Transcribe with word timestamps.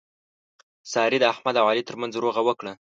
سارې 0.91 1.17
د 1.21 1.25
احمد 1.33 1.55
او 1.61 1.65
علي 1.71 1.83
ترمنځ 1.89 2.13
روغه 2.23 2.41
وکړه. 2.47 2.73